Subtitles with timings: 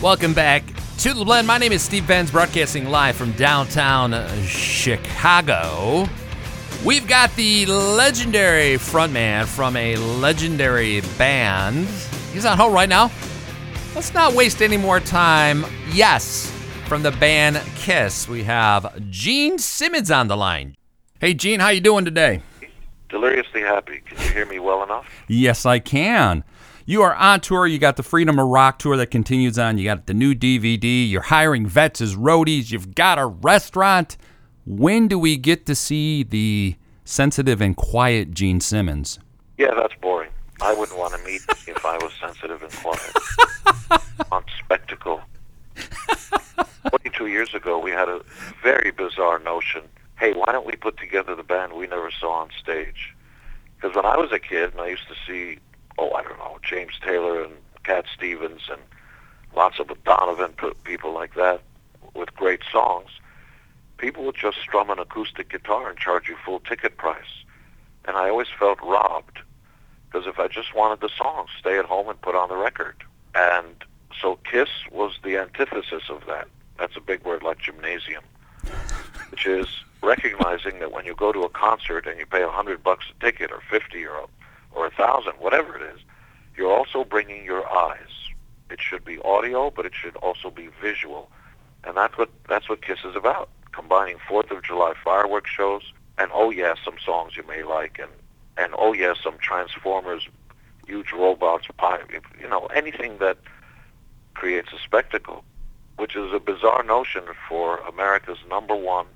[0.00, 0.62] Welcome back
[0.98, 1.48] to the blend.
[1.48, 6.08] My name is Steve Benz, broadcasting live from downtown Chicago.
[6.84, 11.88] We've got the legendary frontman from a legendary band.
[12.32, 13.10] He's on hold right now.
[13.96, 15.64] Let's not waste any more time.
[15.90, 16.48] Yes,
[16.86, 20.76] from the band Kiss, we have Gene Simmons on the line.
[21.18, 22.40] Hey, Gene, how you doing today?
[23.08, 24.02] Deliriously happy.
[24.04, 25.06] Can you hear me well enough?
[25.28, 26.44] Yes, I can.
[26.86, 27.66] You are on tour.
[27.66, 29.76] You got the Freedom of Rock tour that continues on.
[29.78, 31.08] You got the new DVD.
[31.08, 32.70] You're hiring vets as roadies.
[32.70, 34.16] You've got a restaurant.
[34.64, 39.18] When do we get to see the sensitive and quiet Gene Simmons?
[39.58, 40.30] Yeah, that's boring.
[40.60, 44.02] I wouldn't want to meet if I was sensitive and quiet.
[44.32, 45.20] On spectacle.
[46.88, 48.22] 22 years ago, we had a
[48.62, 49.82] very bizarre notion.
[50.18, 53.14] Hey, why don't we put together the band we never saw on stage?
[53.76, 55.60] Because when I was a kid and I used to see,
[55.96, 57.52] oh, I don't know, James Taylor and
[57.84, 58.80] Cat Stevens and
[59.54, 61.62] lots of Donovan, people like that
[62.14, 63.10] with great songs,
[63.98, 67.44] people would just strum an acoustic guitar and charge you full ticket price.
[68.04, 69.38] And I always felt robbed
[70.10, 72.96] because if I just wanted the songs, stay at home and put on the record.
[73.36, 73.84] And
[74.20, 76.48] so Kiss was the antithesis of that.
[76.76, 78.24] That's a big word like gymnasium,
[79.30, 79.66] which is
[80.02, 83.24] recognizing that when you go to a concert and you pay a hundred bucks a
[83.24, 84.28] ticket or fifty or
[84.72, 86.00] or a thousand, whatever it is,
[86.56, 88.08] you're also bringing your eyes.
[88.70, 91.30] It should be audio, but it should also be visual,
[91.84, 93.48] and that's what that's what Kiss is about.
[93.72, 95.82] Combining Fourth of July fireworks shows
[96.18, 98.10] and oh yeah, some songs you may like, and
[98.56, 100.28] and oh yeah, some Transformers,
[100.86, 101.66] huge robots,
[102.40, 103.38] you know, anything that
[104.34, 105.44] creates a spectacle,
[105.96, 109.06] which is a bizarre notion for America's number one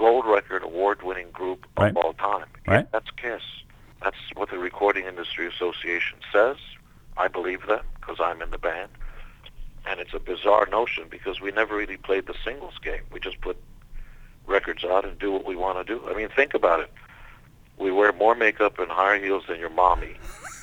[0.00, 1.94] gold record award-winning group of Right.
[1.94, 2.46] all time.
[2.66, 2.90] Right.
[2.90, 3.42] That's Kiss.
[4.02, 6.56] That's what the Recording Industry Association says.
[7.18, 8.88] I believe them because I'm in the band.
[9.86, 13.02] And it's a bizarre notion because we never really played the singles game.
[13.12, 13.58] We just put
[14.46, 16.02] records out and do what we want to do.
[16.08, 16.90] I mean, think about it.
[17.76, 20.14] We wear more makeup and higher heels than your mommy.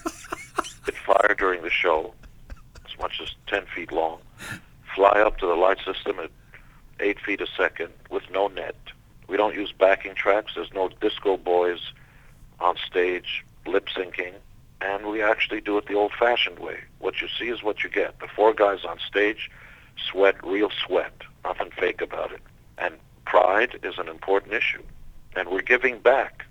[0.86, 2.12] Get fire during the show,
[2.90, 4.18] as much as 10 feet long.
[4.96, 6.32] Fly up to the light system at
[7.00, 8.76] 8 feet a second with no net.
[9.28, 10.54] We don't use backing tracks.
[10.56, 11.92] There's no disco boys
[12.60, 14.34] on stage lip syncing.
[14.80, 16.78] And we actually do it the old fashioned way.
[17.00, 18.20] What you see is what you get.
[18.20, 19.50] The four guys on stage
[20.12, 22.42] sweat real sweat, nothing fake about it.
[22.78, 22.96] And
[23.26, 24.84] pride is an important issue.
[25.36, 26.46] And we're giving back.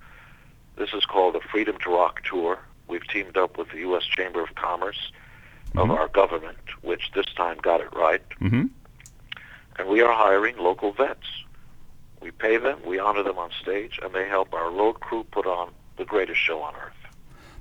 [0.75, 2.59] This is called the Freedom to Rock Tour.
[2.87, 4.03] We've teamed up with the U.S.
[4.03, 5.11] Chamber of Commerce
[5.75, 8.21] of our government, which this time got it right.
[8.41, 8.65] Mm-hmm.
[9.79, 11.27] And we are hiring local vets.
[12.27, 15.45] We pay them, we honor them on stage, and they help our road crew put
[15.45, 16.91] on the greatest show on earth.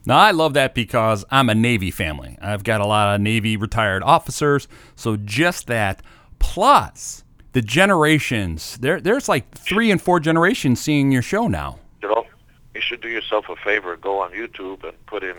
[0.04, 2.36] Now, I love that because I'm a Navy family.
[2.42, 4.66] I've got a lot of Navy retired officers.
[4.96, 6.02] So just that,
[6.40, 7.22] plus
[7.52, 11.78] the generations, there, there's like three and four generations seeing your show now.
[12.02, 12.26] You know,
[12.74, 15.36] you should do yourself a favor, go on YouTube and put in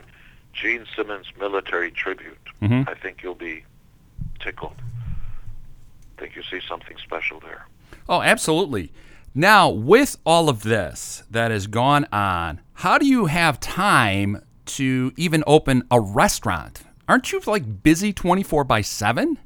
[0.54, 2.38] Gene Simmons Military Tribute.
[2.62, 2.88] Mhm.
[2.88, 3.66] I think you'll be
[4.40, 4.78] tickled.
[6.18, 7.66] I think you see something special there.
[8.10, 8.94] Oh, absolutely.
[9.40, 15.14] Now, with all of this that has gone on, how do you have time to
[15.16, 16.82] even open a restaurant?
[17.08, 19.38] Aren't you like busy 24 by 7?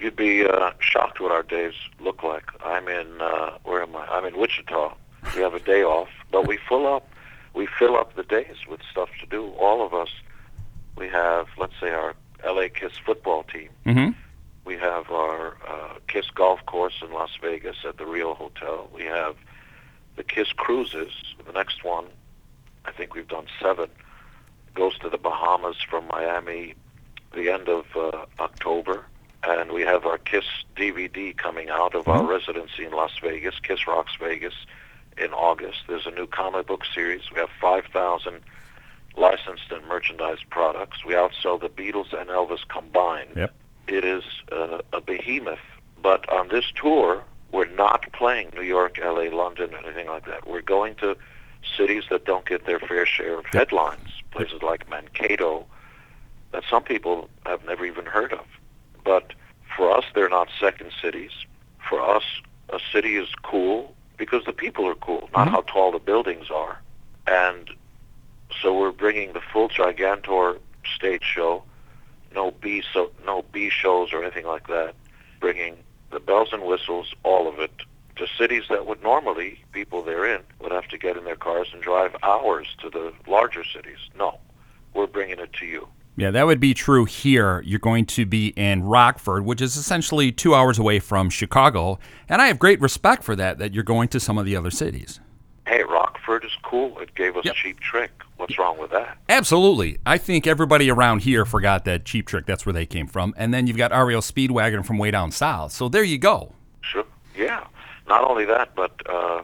[0.00, 2.42] You'd be uh, shocked what our days look like.
[2.64, 4.04] I'm in uh, where am I?
[4.06, 4.94] I'm in Wichita.
[5.36, 7.08] We have a day off, but we fill up.
[7.54, 9.52] We fill up the days with stuff to do.
[9.60, 10.08] All of us.
[10.96, 13.68] We have, let's say, our LA Kiss football team.
[13.86, 14.10] Mm-hmm.
[14.64, 18.88] We have our uh, Kiss golf course in Las Vegas at the Rio Hotel.
[18.94, 19.36] We have
[20.16, 21.12] the Kiss cruises.
[21.46, 22.06] The next one,
[22.84, 23.88] I think we've done seven,
[24.74, 26.74] goes to the Bahamas from Miami
[27.32, 29.06] the end of uh, October.
[29.42, 30.44] And we have our Kiss
[30.76, 34.52] DVD coming out of our residency in Las Vegas, Kiss Rocks Vegas,
[35.16, 35.78] in August.
[35.88, 37.22] There's a new comic book series.
[37.32, 38.40] We have 5,000
[39.16, 41.04] licensed and merchandised products.
[41.04, 43.54] We outsell the Beatles and Elvis combined Yep.
[43.90, 45.58] It is uh, a behemoth.
[46.02, 50.46] But on this tour, We're not playing New York, L.A., London, or anything like that.
[50.46, 51.16] We're going to
[51.76, 55.66] cities that don't get their fair share of headlines, places like Mankato,
[56.52, 58.46] that some people have never even heard of.
[59.04, 59.32] But
[59.76, 61.32] for us, they're not second cities.
[61.88, 62.22] For us,
[62.68, 66.80] a city is cool because the people are cool, not how tall the buildings are.
[67.26, 67.68] And
[68.62, 71.64] so we're bringing the full Gigantor stage show,
[72.34, 74.94] no B so no B shows or anything like that.
[75.40, 75.76] Bringing
[76.10, 77.72] the bells and whistles, all of it,
[78.16, 81.82] to cities that would normally people therein would have to get in their cars and
[81.82, 83.98] drive hours to the larger cities.
[84.16, 84.38] No,
[84.94, 85.88] we're bringing it to you.
[86.16, 87.62] Yeah, that would be true here.
[87.64, 91.98] You're going to be in Rockford, which is essentially two hours away from Chicago.
[92.28, 94.70] And I have great respect for that, that you're going to some of the other
[94.70, 95.20] cities.
[96.40, 96.98] Rockford is cool.
[97.00, 97.54] It gave us Yep.
[97.54, 98.10] cheap trick.
[98.36, 99.18] What's wrong with that?
[99.28, 99.98] Absolutely.
[100.06, 102.46] I think everybody around here forgot that Cheap Trick.
[102.46, 103.34] That's where they came from.
[103.36, 105.72] And then you've got REO Speedwagon from way down south.
[105.72, 106.54] So there you go.
[106.80, 107.04] Sure.
[107.36, 107.64] Yeah.
[108.08, 109.42] Not only that, but uh,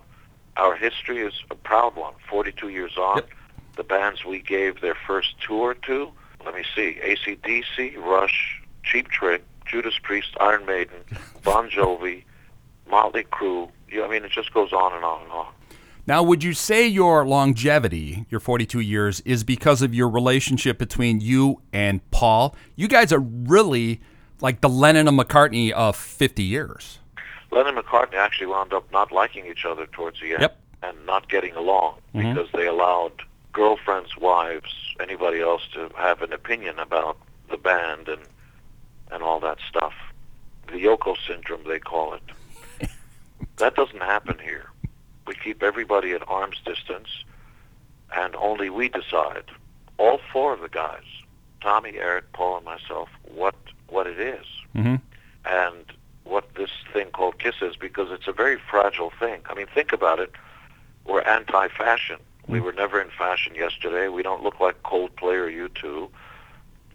[0.57, 2.15] our history is a proud one.
[2.29, 3.29] 42 years on, Yep.
[3.77, 6.11] the bands we gave their first tour to,
[6.45, 10.97] let me see, ACDC, Rush, Cheap Trick, Judas Priest, Iron Maiden,
[11.45, 12.25] Bon Jovi,
[12.91, 13.71] Motley Crue.
[13.93, 15.47] Yeah, I mean, it just goes on and on and on.
[16.09, 21.21] Now, would you say your longevity, your 42 years, is because of your relationship between
[21.21, 22.55] you and Paul?
[22.77, 24.01] You guys are really
[24.41, 27.01] like the Lennon and McCartney of 50 years.
[27.51, 30.61] Lennon and McCartney actually wound up not liking each other towards the end Yep.
[30.85, 32.35] and not getting along mm-hmm.
[32.35, 37.17] because they allowed girlfriends, wives, anybody else to have an opinion about
[37.51, 38.23] the band and
[39.11, 39.95] and all that stuff.
[40.67, 42.91] The Yoko syndrome, they call it.
[43.57, 44.67] that doesn't happen here.
[45.27, 47.25] We keep everybody at arm's distance,
[48.15, 49.45] and only we decide,
[49.99, 51.03] all four of the guys,
[51.61, 53.55] Tommy, Eric, Paul, and myself, what
[53.89, 54.45] what it is
[54.77, 55.01] Mhm.
[55.45, 55.85] and
[56.25, 59.43] what this thing called Kiss is because it's a very fragile thing.
[59.49, 60.33] I mean, think about it.
[61.05, 62.19] We're anti-fashion.
[62.49, 64.09] We were never in fashion yesterday.
[64.09, 66.11] We don't look like Coldplay or U2.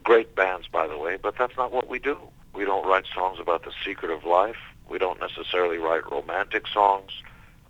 [0.04, 2.18] Great bands, by the way, but that's not what we do.
[2.54, 4.58] We don't write songs about the secret of life.
[4.90, 7.12] We don't necessarily write romantic songs.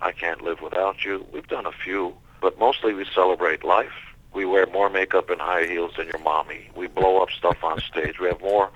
[0.01, 1.25] I Can't Live Without You.
[1.31, 3.93] We've done a few, but mostly we celebrate life.
[4.33, 6.69] We wear more makeup and high heels than your mommy.
[6.75, 8.19] We blow up stuff on stage.
[8.19, 8.71] We have more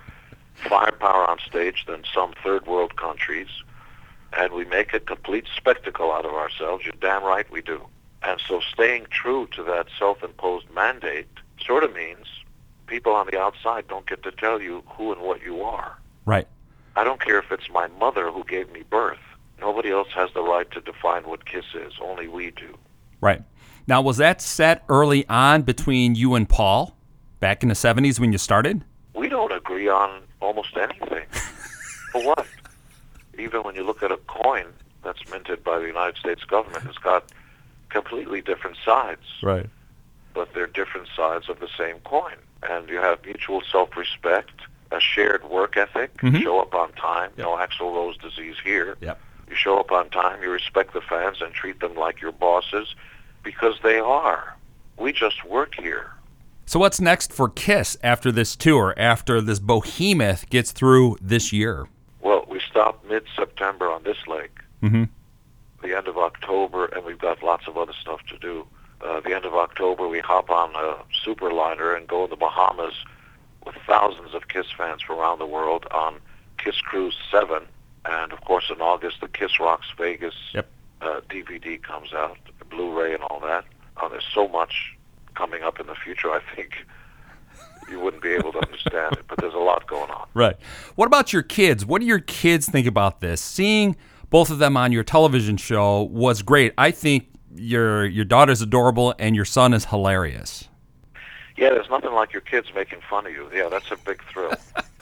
[0.70, 3.48] firepower on stage than some third world countries,
[4.38, 6.86] and we make a complete spectacle out of ourselves.
[6.86, 7.86] You're damn right we do.
[8.24, 11.28] And so staying true to that self-imposed mandate
[11.66, 12.28] sort of means
[12.88, 15.98] people on the outside don't get to tell you who and what you are.
[16.26, 16.48] Right.
[16.96, 19.20] I don't care if it's my mother who gave me birth.
[19.60, 21.94] Nobody else has the right to define what KISS is.
[22.02, 22.78] Only we do.
[23.22, 23.42] Right.
[23.88, 26.96] Now, was that set early on between you and Paul
[27.40, 28.84] back in the 70s when you started?
[29.14, 31.26] We don't agree on almost anything.
[32.12, 32.48] For what?
[33.38, 34.66] Even when you look at a coin
[35.04, 37.32] that's minted by the United States government, it's got
[37.90, 39.70] completely different sides, Right.
[40.34, 42.36] but they're different sides of the same coin.
[42.68, 44.52] And you have mutual self-respect,
[44.92, 46.38] a shared work ethic, mm-hmm.
[46.38, 48.96] show up on time, no Axl Rose disease here.
[49.02, 49.20] Yep.
[49.50, 52.96] You show up on time, you respect the fans and treat them like your bosses
[53.44, 54.56] because they are.
[54.98, 56.12] We just work here.
[56.68, 61.88] So, what's next for Kiss after this tour, after this behemoth gets through this year?
[62.22, 64.50] Well, we stop mid-September on this leg.
[64.82, 65.04] Mm-hmm.
[65.84, 68.66] The end of October, and we've got lots of other stuff to do.
[69.00, 70.98] Uh, the end of October, we hop on a
[71.28, 72.96] superliner and go to the Bahamas
[73.64, 76.16] with thousands of Kiss fans from around the world on
[76.58, 77.64] Kiss Cruise 7.
[78.06, 80.68] And, of course, in August, the Kiss Rocks Vegas Yep.
[81.02, 83.66] uh, DVD comes out, the Blu-ray and all that.
[83.98, 84.96] Uh, there's so much
[85.36, 86.86] coming up in the future, I think
[87.90, 90.28] you wouldn't be able to understand it, but there's a lot going on.
[90.34, 90.56] Right.
[90.96, 91.86] What about your kids?
[91.86, 93.42] What do your kids think about this?
[93.42, 93.96] Seeing
[94.30, 96.74] both of them on your television show was great.
[96.78, 100.68] I think your your daughter's adorable and your son is hilarious.
[101.58, 103.50] Yeah, there's nothing like your kids making fun of you.
[103.54, 104.54] Yeah, that's a big thrill.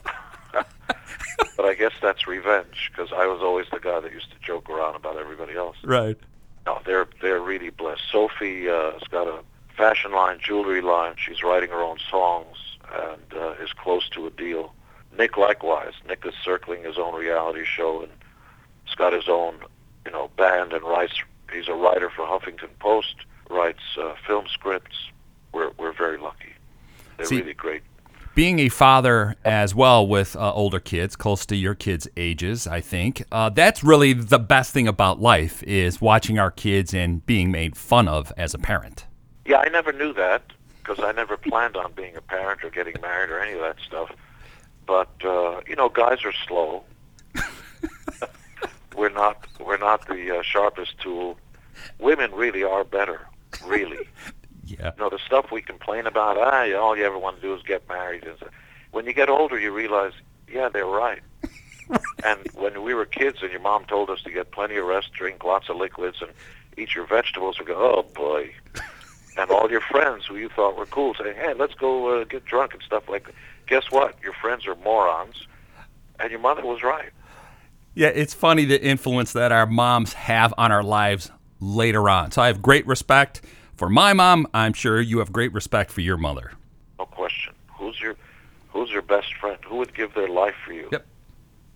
[0.53, 4.69] but I guess that's revenge because I was always the guy that used to joke
[4.69, 5.77] around about everybody else.
[5.83, 6.17] Right.
[6.65, 8.01] No, they're they're really blessed.
[8.11, 9.39] Sophie uh, has got a
[9.75, 11.15] fashion line, jewelry line.
[11.17, 12.57] She's writing her own songs
[12.93, 14.73] and uh, is close to a deal.
[15.17, 15.93] Nick likewise.
[16.07, 18.11] Nick is circling his own reality show and
[18.85, 19.55] he's got his own,
[20.05, 21.13] you know, band and writes.
[21.51, 23.15] He's a writer for Huffington Post.
[23.49, 24.95] Writes uh, film scripts.
[25.51, 26.53] We're we're very lucky.
[27.17, 27.83] They're See- really great.
[28.35, 32.81] Being a father as well with uh, older kids, close to your kids' ages, I
[32.81, 37.51] think uh, that's really the best thing about life is watching our kids and being
[37.51, 39.05] made fun of as a parent.
[39.45, 40.41] Yeah, I never knew that
[40.79, 43.75] because I never planned on being a parent or getting married or any of that
[43.85, 44.11] stuff.
[44.87, 46.85] But uh, you know, guys are slow.
[48.97, 51.37] we're not we're not the uh, sharpest tool.
[51.99, 53.27] Women really are better,
[53.63, 54.09] really.
[54.79, 54.91] Yeah.
[54.97, 57.61] You know, the stuff we complain about, ah, all you ever want to do is
[57.63, 58.23] get married.
[58.23, 58.37] And
[58.91, 60.13] When you get older, you realize,
[60.47, 61.21] yeah, they're right.
[62.25, 65.13] and when we were kids and your mom told us to get plenty of rest,
[65.13, 66.31] drink lots of liquids, and
[66.77, 68.53] eat your vegetables, we go, oh, boy.
[69.35, 72.45] And all your friends who you thought were cool say, hey, let's go uh, get
[72.45, 73.33] drunk and stuff like that.
[73.65, 74.15] Guess what?
[74.21, 75.47] Your friends are morons.
[76.19, 77.09] And your mother was right.
[77.95, 82.31] Yeah, it's funny the influence that our moms have on our lives later on.
[82.31, 83.41] So I have great respect
[83.83, 84.47] for my mom.
[84.53, 86.53] I'm sure you have great respect for your mother.
[86.97, 87.53] No question.
[87.77, 88.15] Who's your
[88.69, 89.57] Who's your best friend?
[89.65, 90.87] Who would give their life for you?
[90.89, 91.05] Yep.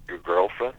[0.07, 0.75] Your girlfriend?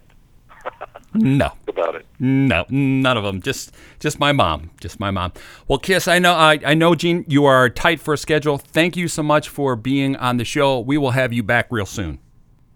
[1.15, 1.53] No.
[1.67, 2.07] About it.
[2.19, 3.41] No, none of them.
[3.41, 4.71] Just, just my mom.
[4.79, 5.33] Just my mom.
[5.67, 8.59] Well, Kiss, I know, I, I know, Gene, you are tight for a schedule.
[8.59, 10.79] Thank you so much for being on the show.
[10.79, 12.19] We will have you back real soon.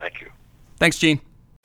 [0.00, 0.30] Thank you.
[0.78, 1.20] Thanks, Gene.